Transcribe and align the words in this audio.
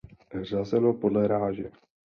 Řazeno 0.41 0.93
podle 0.93 1.27
ráže. 1.27 1.71